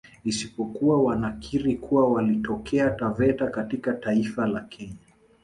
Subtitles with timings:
[0.23, 4.95] Isipokuwa wanakiri kuwa walitokea Taveta katika taifa la Kenya